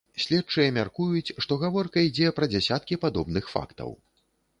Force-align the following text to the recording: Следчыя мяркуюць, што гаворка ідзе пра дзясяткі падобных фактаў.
Следчыя 0.23 0.69
мяркуюць, 0.77 1.33
што 1.45 1.57
гаворка 1.63 2.05
ідзе 2.07 2.31
пра 2.39 2.45
дзясяткі 2.53 2.99
падобных 3.05 3.45
фактаў. 3.53 3.93